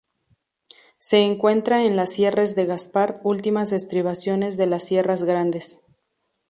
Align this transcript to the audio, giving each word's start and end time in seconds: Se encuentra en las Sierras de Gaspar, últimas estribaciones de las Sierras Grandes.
Se 0.97 1.19
encuentra 1.19 1.83
en 1.83 1.95
las 1.95 2.13
Sierras 2.13 2.55
de 2.55 2.65
Gaspar, 2.65 3.21
últimas 3.23 3.71
estribaciones 3.71 4.57
de 4.57 4.65
las 4.65 4.85
Sierras 4.87 5.21
Grandes. 5.21 5.77